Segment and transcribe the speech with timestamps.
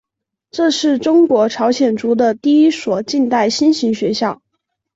[0.49, 4.41] 这是中国朝鲜族的第一所近代新型学校。